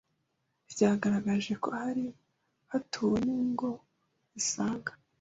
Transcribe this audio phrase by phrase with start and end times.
[0.71, 2.05] ryagaragaje ko hari
[2.71, 3.69] hatuwe n’ingo
[4.33, 4.91] zisaga